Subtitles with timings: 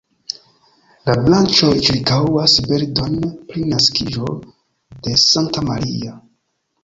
[1.09, 3.13] La branĉoj ĉirkaŭas bildon
[3.51, 4.33] pri naskiĝo
[5.09, 6.17] de Sankta Maria.